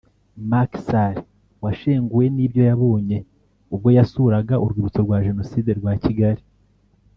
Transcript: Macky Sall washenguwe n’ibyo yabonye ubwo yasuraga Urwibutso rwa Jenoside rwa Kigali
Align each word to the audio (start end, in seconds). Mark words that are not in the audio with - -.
Macky 0.49 0.79
Sall 0.87 1.15
washenguwe 1.63 2.25
n’ibyo 2.35 2.61
yabonye 2.69 3.17
ubwo 3.73 3.89
yasuraga 3.97 4.55
Urwibutso 4.63 4.99
rwa 5.05 5.17
Jenoside 5.25 5.69
rwa 5.79 5.93
Kigali 6.03 6.41